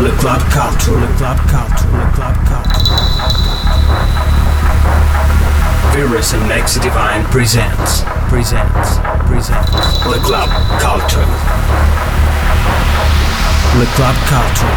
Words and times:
Le 0.00 0.10
Club 0.12 0.40
Culture, 0.48 0.96
Le 0.98 1.06
Club 1.18 1.36
Culture, 1.46 1.92
Le 1.92 2.06
Club 2.14 2.34
Culture. 2.48 2.96
Virus 5.92 6.32
and 6.32 6.42
Maxi 6.48 6.80
Divine 6.80 7.22
presents, 7.24 8.00
presents, 8.30 8.98
presents 9.26 10.06
Le 10.06 10.18
Club 10.20 10.48
Culture. 10.80 11.26
Le 13.78 13.84
Club 13.94 14.16
Culture. 14.24 14.72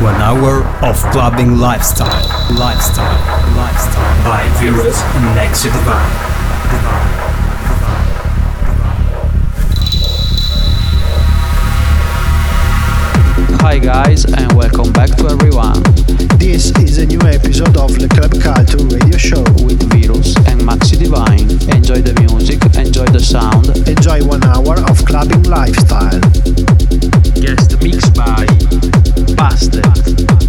One 0.00 0.16
hour 0.22 0.64
of 0.82 0.96
clubbing 1.12 1.58
lifestyle, 1.58 2.08
lifestyle, 2.56 3.20
lifestyle. 3.54 4.24
By 4.24 4.48
Virus 4.60 5.02
and 5.02 5.36
Maxi 5.36 5.70
Divine. 5.70 6.08
Divine. 6.70 7.27
Hi 13.68 13.78
guys 13.78 14.24
and 14.24 14.50
welcome 14.54 14.94
back 14.94 15.10
to 15.18 15.28
everyone. 15.28 15.82
This 16.38 16.70
is 16.78 16.96
a 16.96 17.04
new 17.04 17.20
episode 17.20 17.76
of 17.76 17.92
the 17.98 18.08
Club 18.08 18.32
Culture 18.40 18.82
radio 18.88 19.18
show 19.18 19.42
with 19.62 19.82
Virus 19.92 20.34
and 20.48 20.62
Maxi 20.62 20.98
Divine. 20.98 21.50
Enjoy 21.76 22.00
the 22.00 22.14
music, 22.18 22.64
enjoy 22.76 23.04
the 23.12 23.20
sound, 23.20 23.68
enjoy 23.86 24.24
one 24.24 24.42
hour 24.42 24.80
of 24.88 25.04
clubbing 25.04 25.42
lifestyle. 25.42 26.18
Guest 27.36 27.76
mixed 27.84 28.16
by 28.16 28.46
Bastet. 29.36 30.47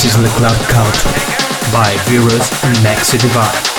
This 0.00 0.14
is 0.14 0.22
the 0.22 0.28
Club 0.38 0.54
Culture 0.68 1.08
by 1.72 1.96
Virus 2.06 2.62
and 2.62 2.76
Maxi 2.84 3.18
Divine. 3.20 3.77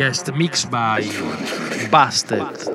Guest 0.00 0.32
mix 0.32 0.64
by 0.64 1.02
Busted. 1.90 2.69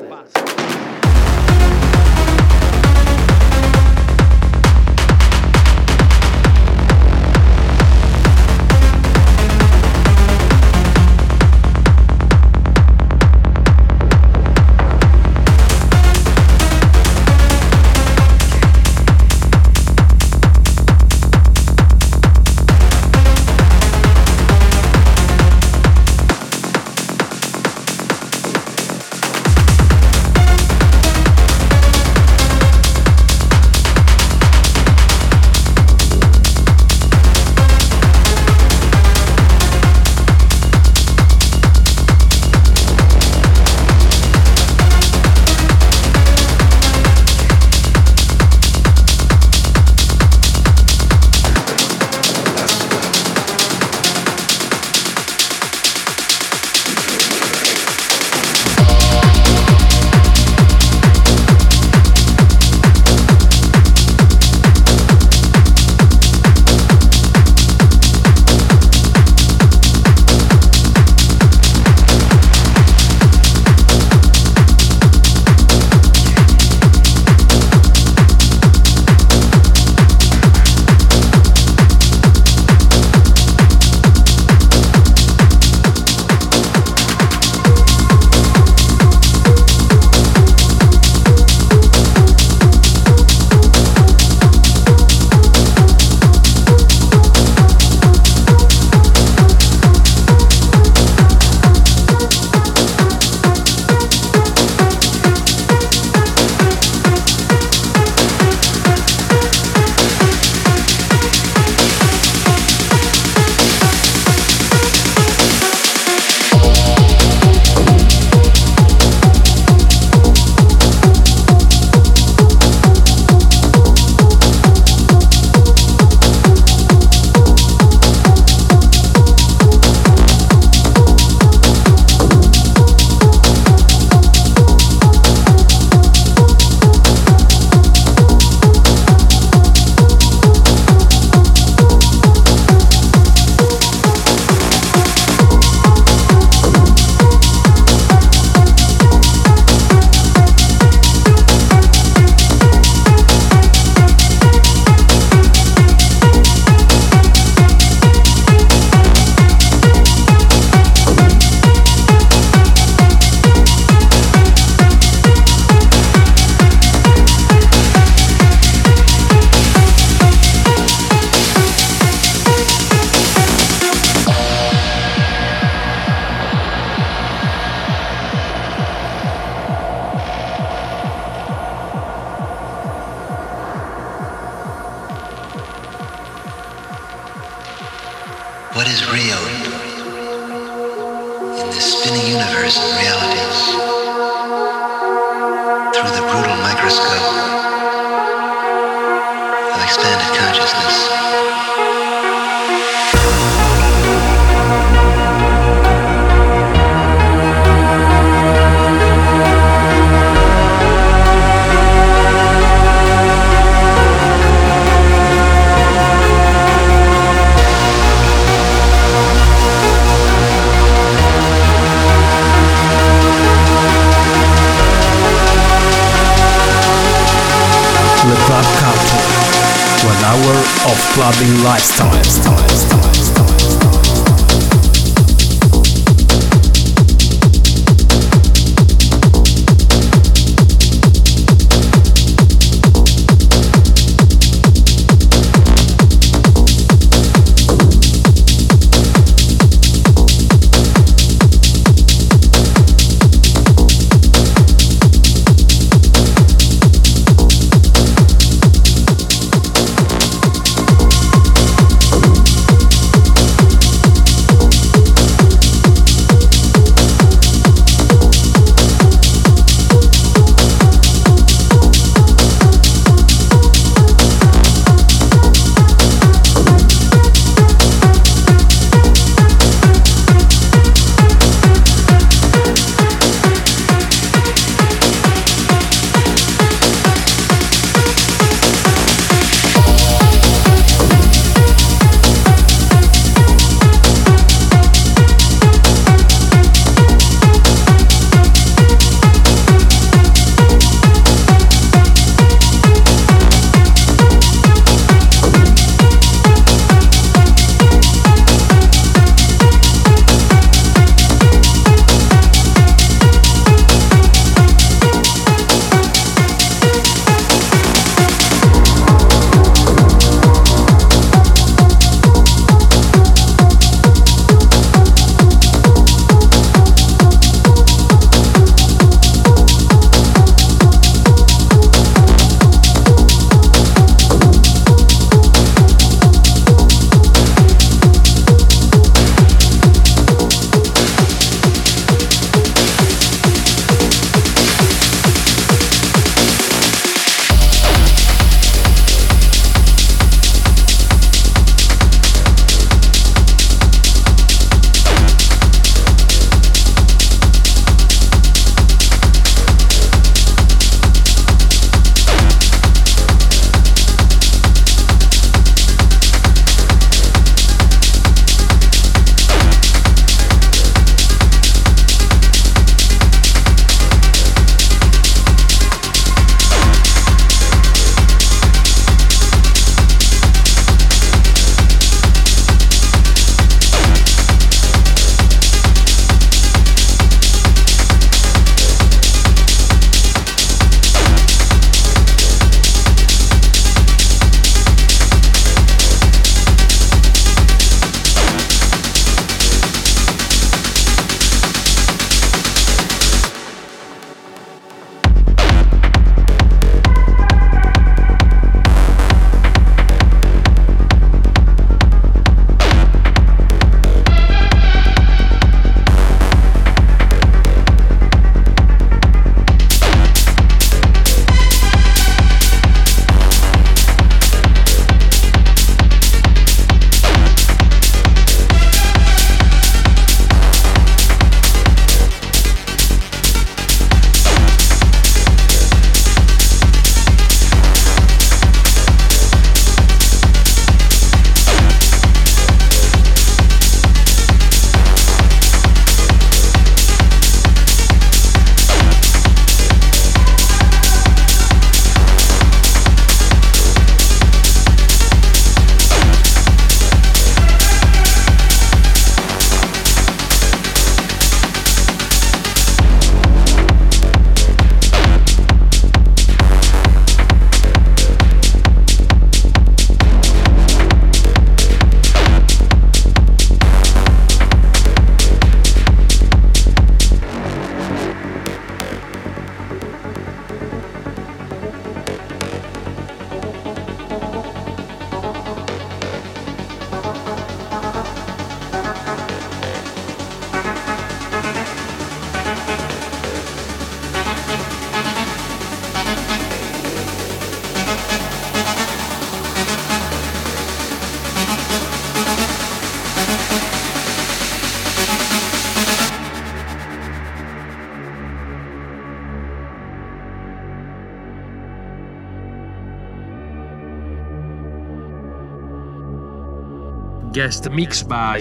Guest 517.55 517.89
mix 517.89 518.21
by 518.21 518.59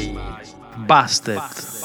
Busted. 0.87 1.84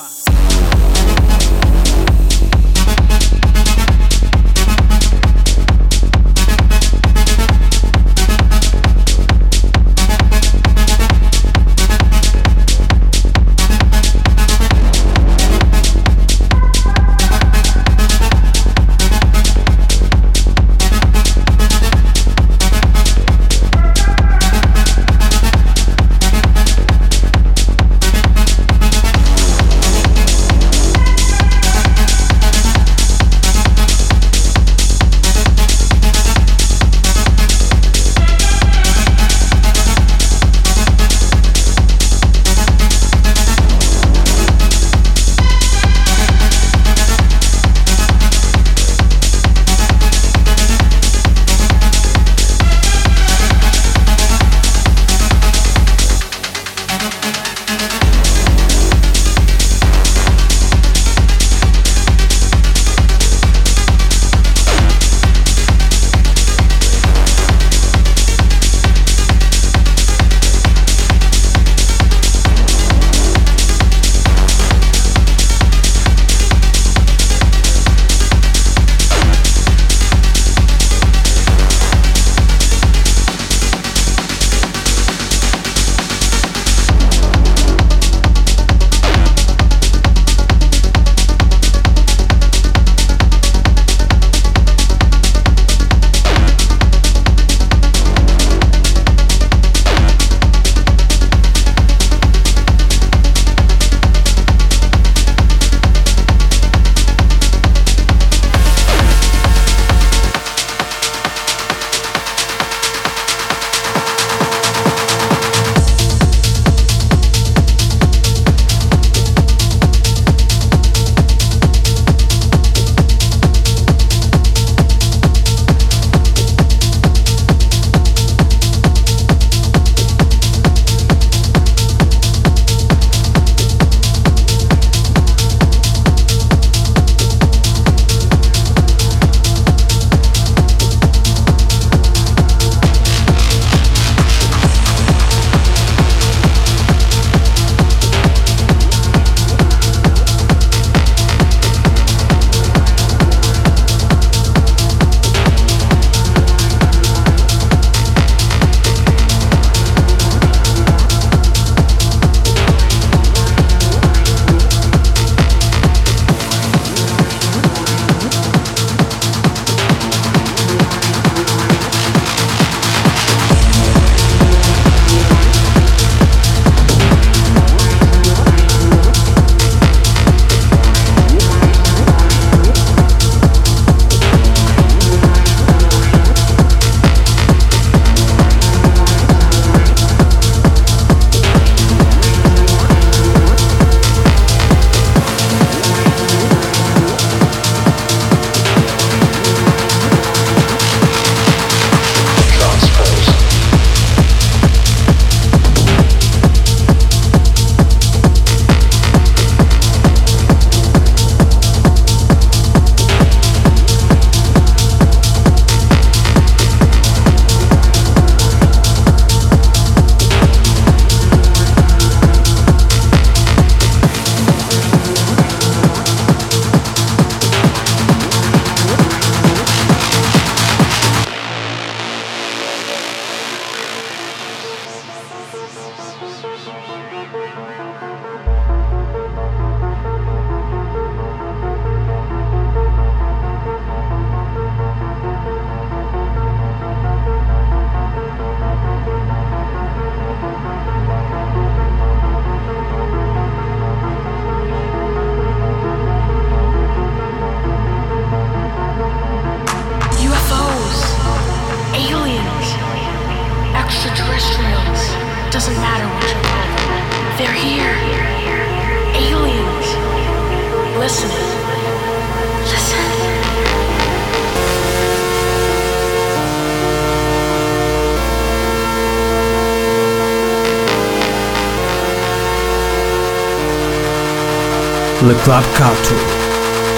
Club 285.35 285.63
Culture. 285.75 286.15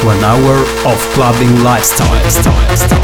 One 0.05 0.23
hour 0.23 0.55
of 0.85 0.97
clubbing 1.13 1.63
lifestyle. 1.63 3.00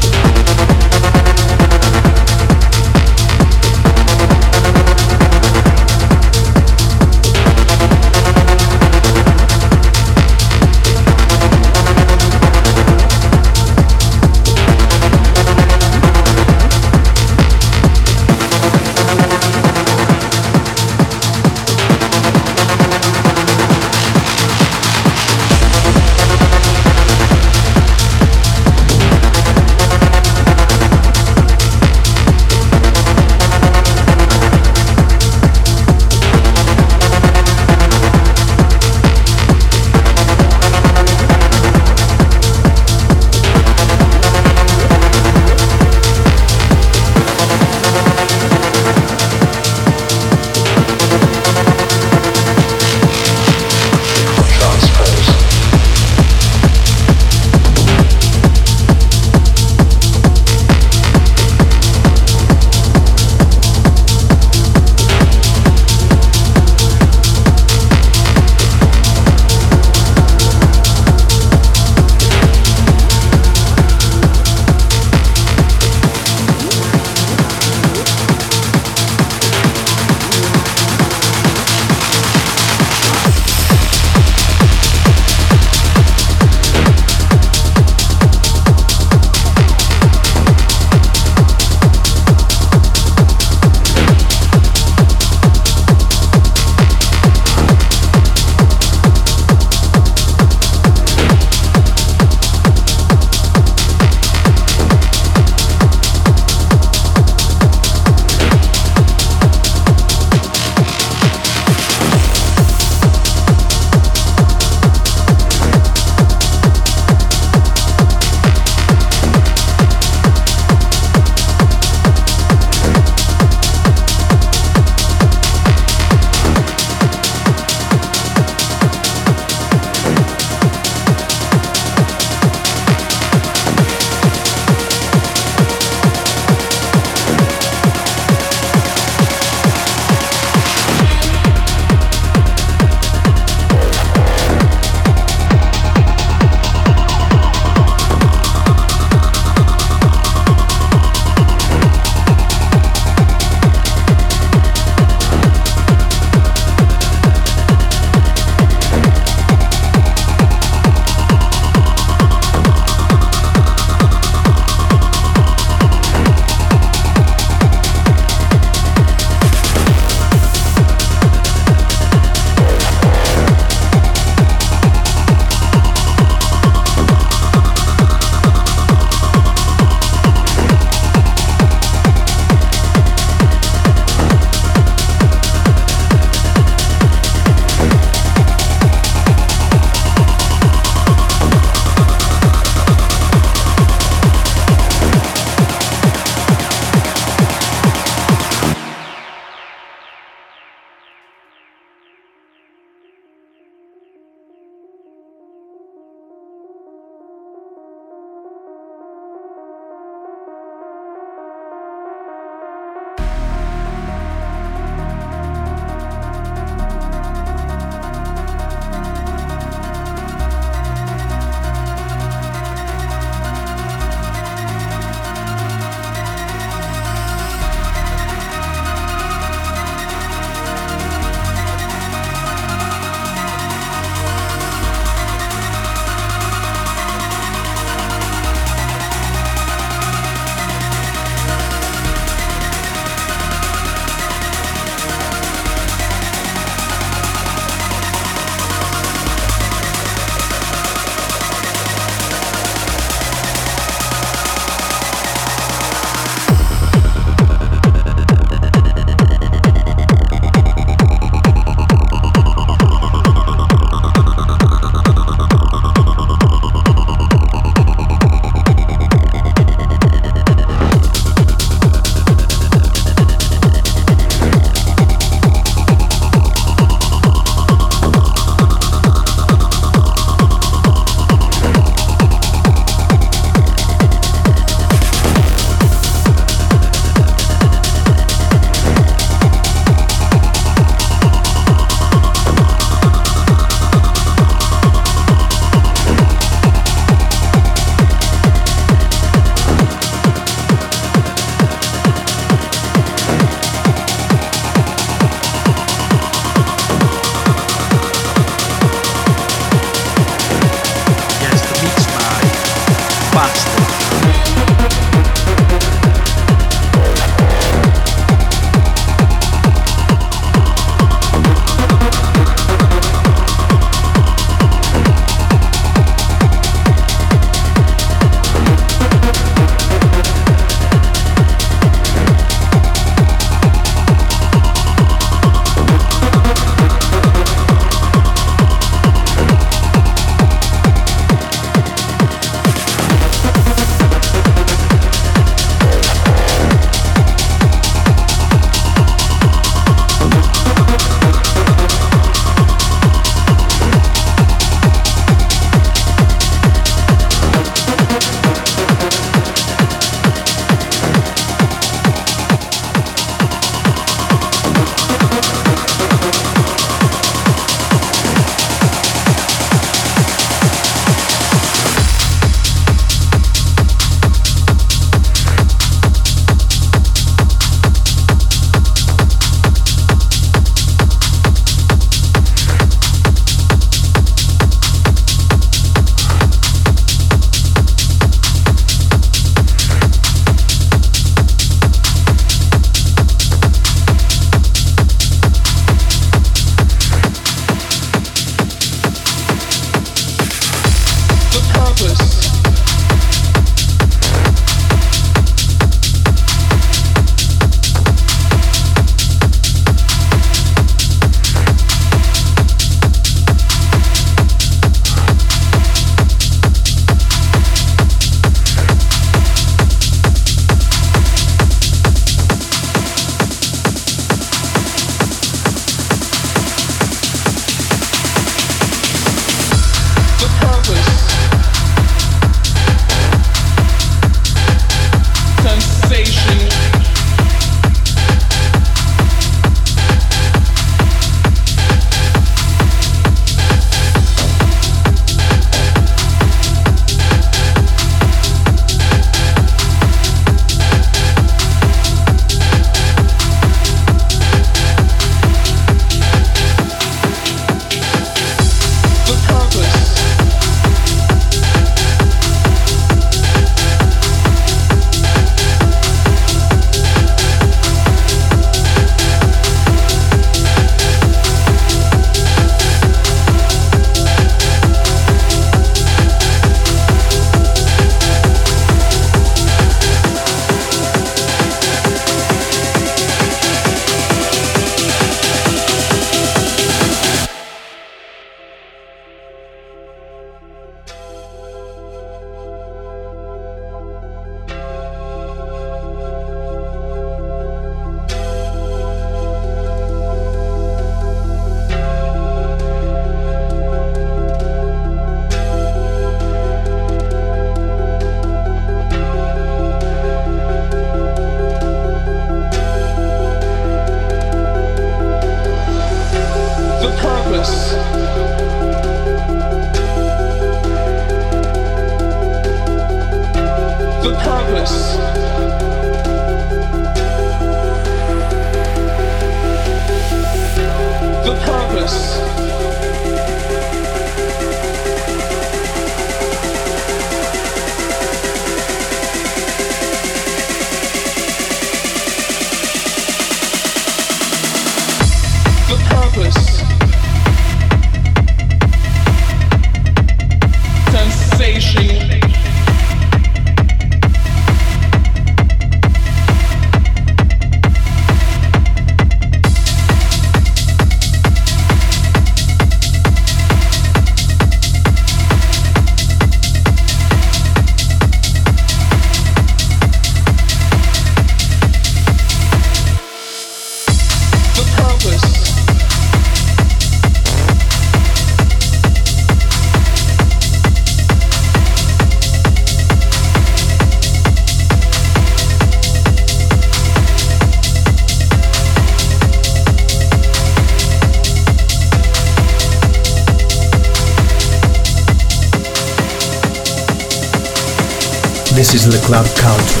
The 599.16 599.26
Club 599.26 599.46
Culture 599.56 600.00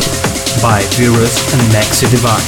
by 0.60 0.80
Virus 0.96 1.52
and 1.52 1.62
Maxi 1.72 2.10
Divine. 2.10 2.46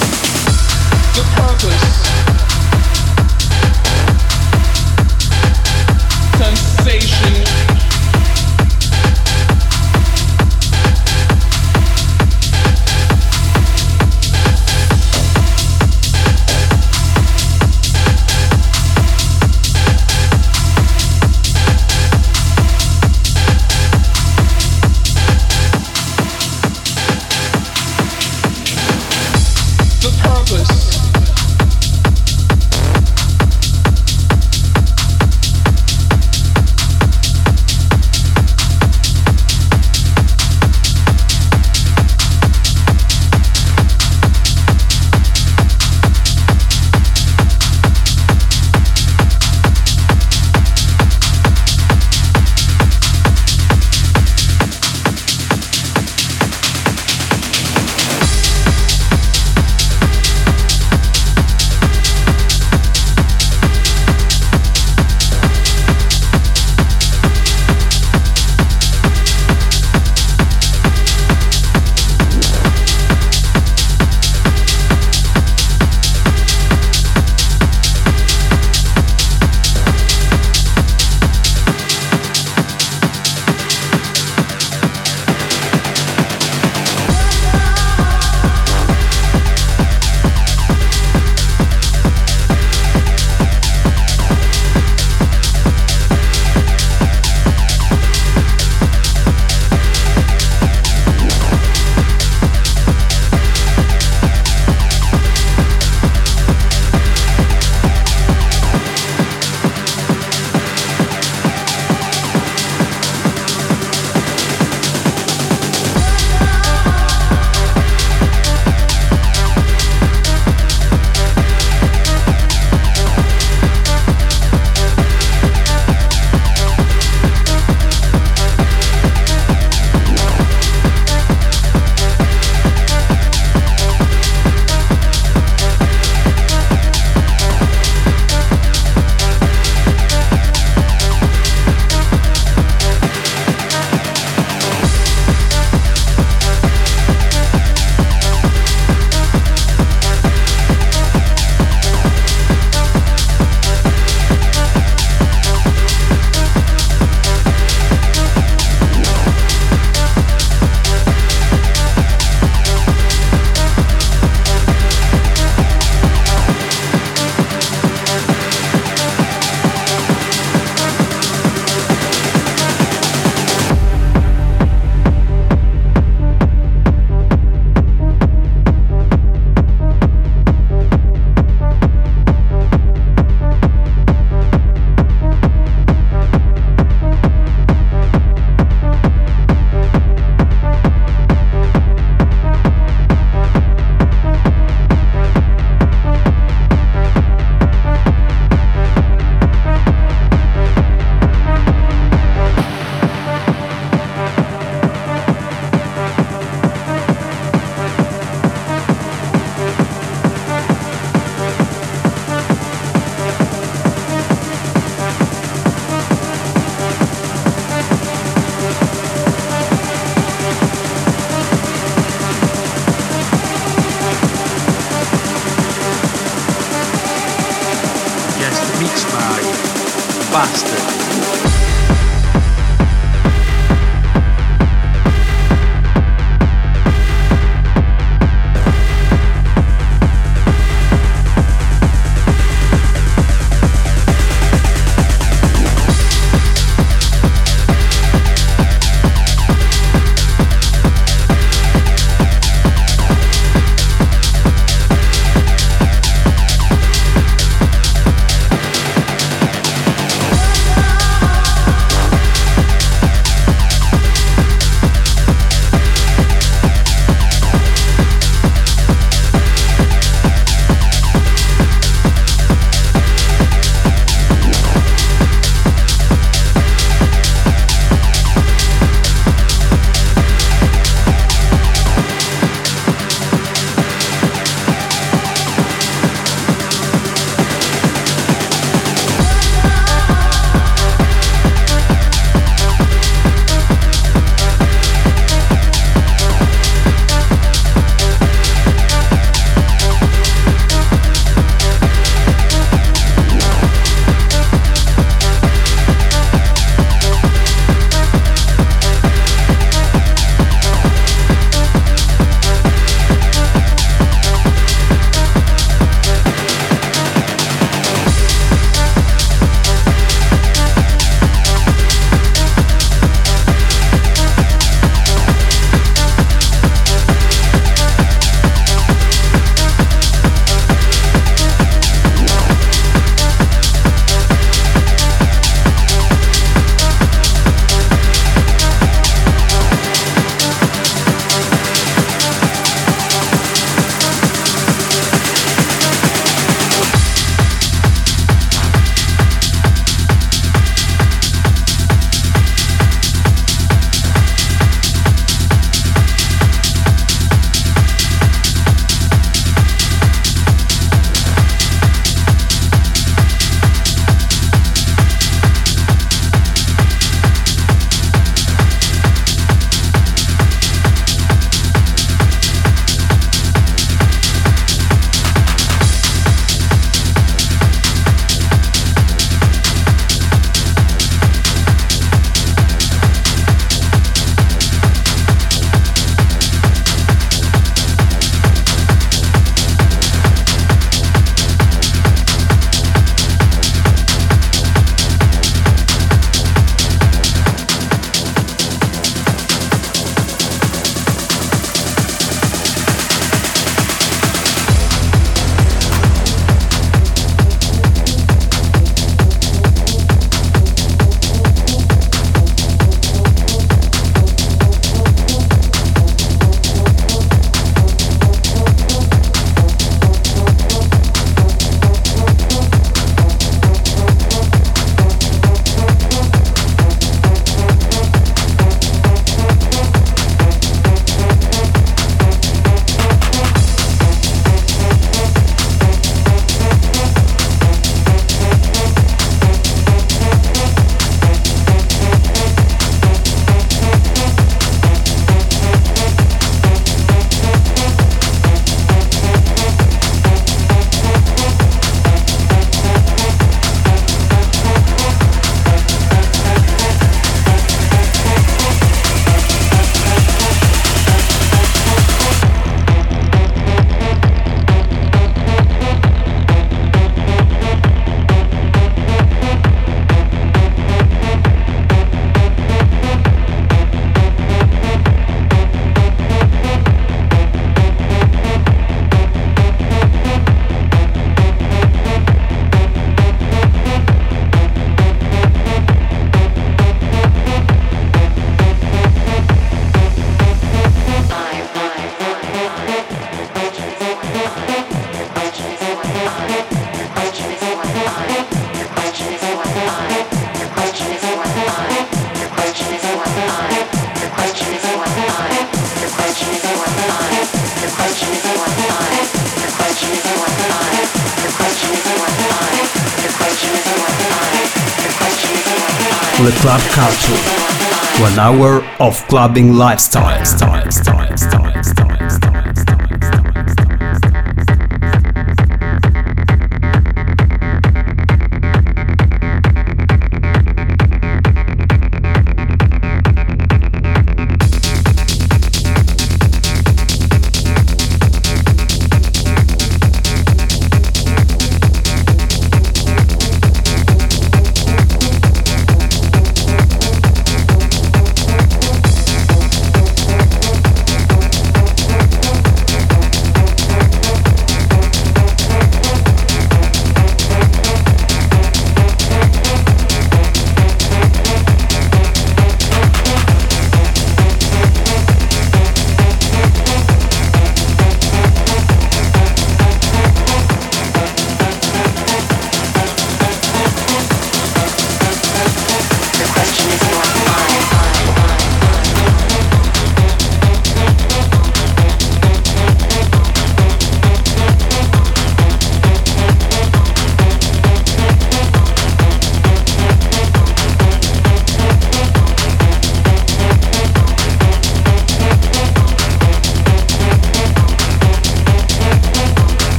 Culture. 517.18 518.22
One 518.22 518.38
hour 518.38 518.84
of 519.00 519.16
clubbing 519.28 519.74
lifestyle. 519.74 520.44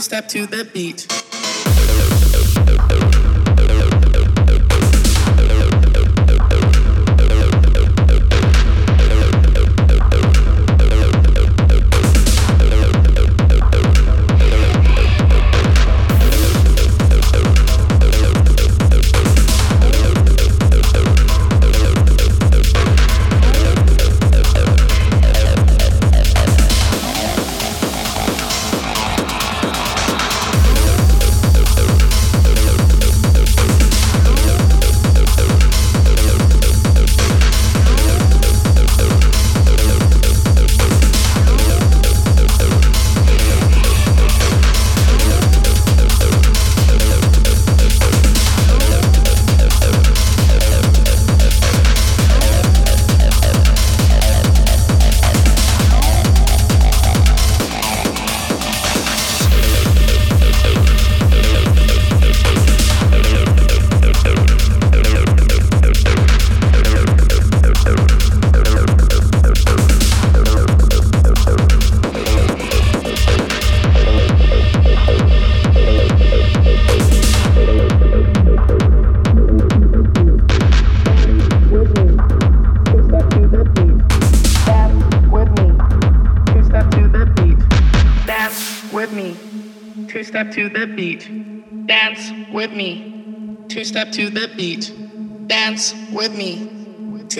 Step 0.00 0.28
to 0.28 0.46
the 0.46 0.64
beat. 0.64 1.07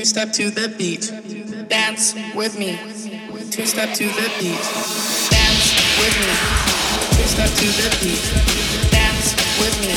Step 0.09 0.33
to 0.33 0.49
the 0.49 0.73
beat. 0.79 1.13
Dance 1.69 2.15
with 2.35 2.59
me. 2.59 2.81
Two 3.53 3.67
step 3.67 3.93
to 3.93 4.07
the 4.09 4.27
beat. 4.41 4.65
Dance 5.29 5.69
with 6.01 6.17
me. 6.25 6.33
Two 7.13 7.29
step 7.29 7.53
to 7.61 7.69
the 7.77 7.89
beat. 8.01 8.25
Dance 8.89 9.37
with 9.61 9.77
me. 9.85 9.93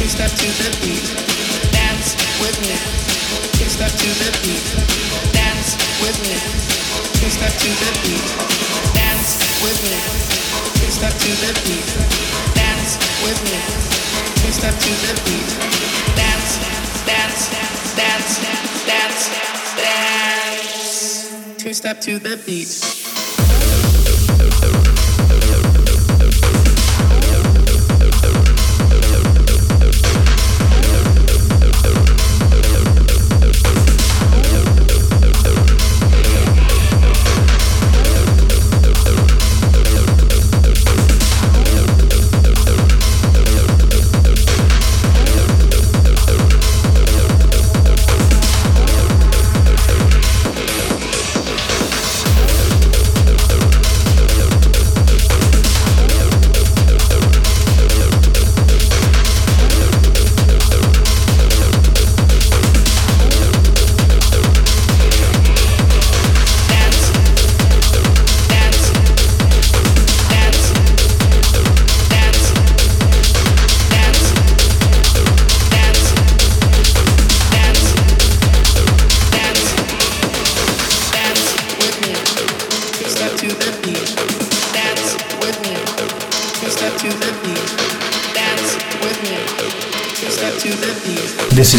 Two 0.00 0.08
step 0.08 0.32
to 0.32 0.48
the 0.64 0.70
beat. 0.80 1.04
Dance 1.76 2.16
with 2.40 2.56
me. 2.64 2.76
Two 3.52 3.68
step 3.68 3.92
to 4.00 4.08
the 4.16 4.32
beat. 4.40 4.64
Dance 5.36 5.76
with 6.00 6.18
me. 6.24 6.38
Two 7.20 7.28
step 7.28 7.52
to 7.52 7.68
the 7.84 7.90
beat. 8.00 8.28
Dance 8.96 9.30
with 9.60 9.78
me. 9.84 9.98
Two 10.80 10.88
step 10.88 11.12
to 11.12 11.30
the 11.44 11.52
beat. 11.68 11.88
Dance 12.56 12.96
with 13.20 13.40
me. 13.44 13.60
Two 14.40 14.52
step 14.56 14.72
to 14.72 14.92
the 15.04 15.12
beat. 15.28 15.67
Step 21.88 22.02
to 22.02 22.18
the 22.18 22.36
beat. 22.44 23.07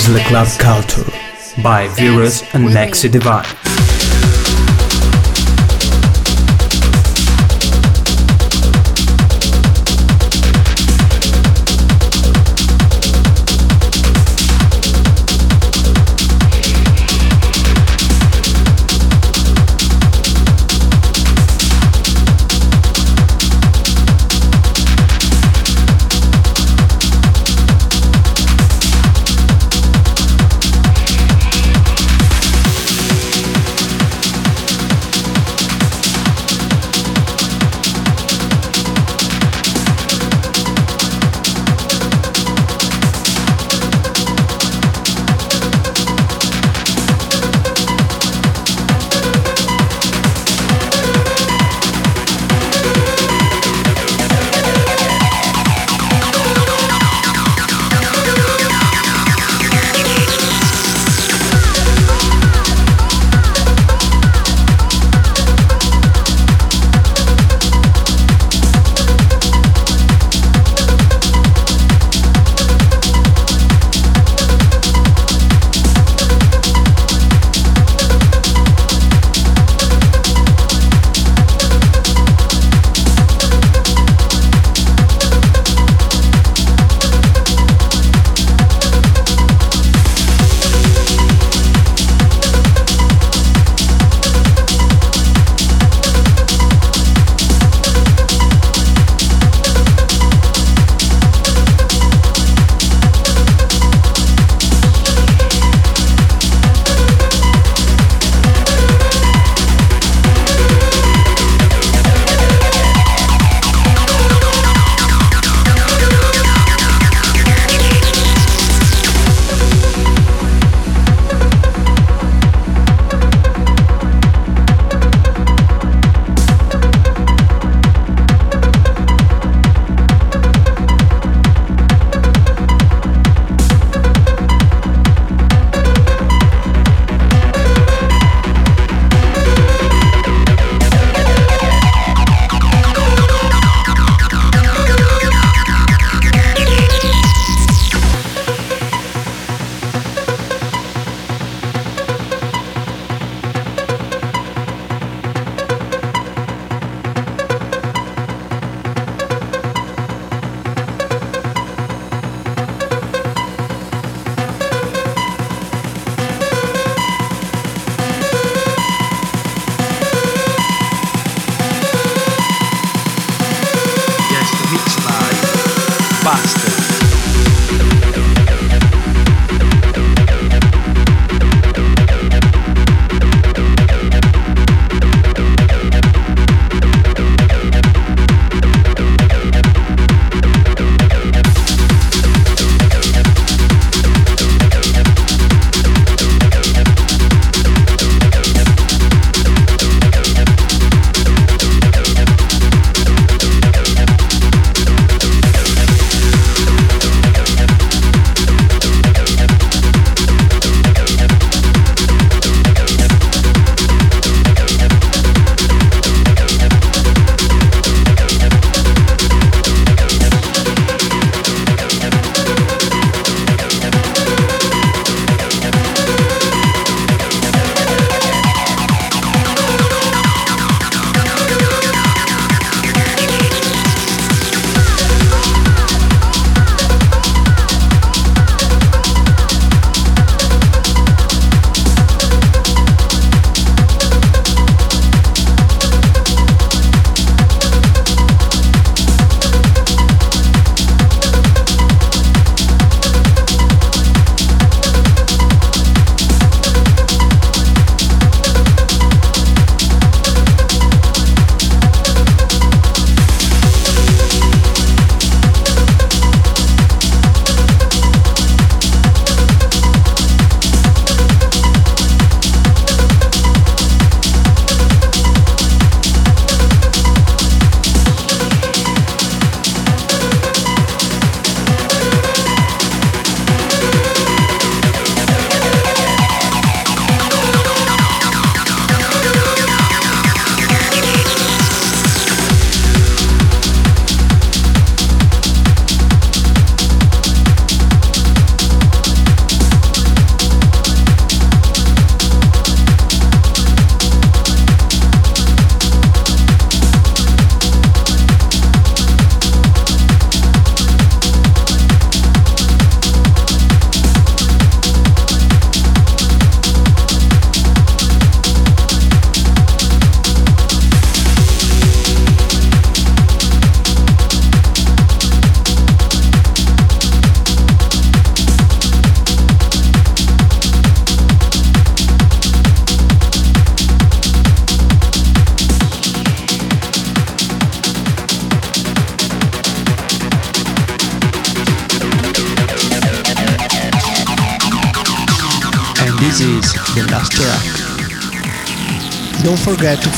The 0.10 0.20
Club 0.22 0.48
Culture 0.58 1.06
by 1.62 1.88
Virus 1.90 2.42
and 2.56 2.66
Maxi 2.70 3.12
Divine. 3.12 3.69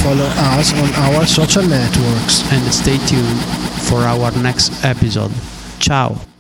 Follow 0.04 0.30
us 0.54 0.74
on 0.74 0.90
our 1.06 1.26
social 1.26 1.64
networks. 1.64 2.42
And 2.52 2.74
stay 2.74 2.98
tuned 3.06 3.42
for 3.88 4.00
our 4.02 4.32
next 4.42 4.84
episode. 4.84 5.32
Ciao! 5.80 6.31